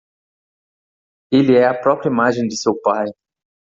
Ele 1.31 1.53
é 1.59 1.67
a 1.67 1.79
própria 1.79 2.09
imagem 2.09 2.47
de 2.47 2.57
seu 2.59 2.73
pai 2.81 3.05